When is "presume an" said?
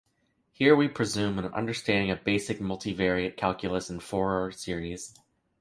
0.87-1.53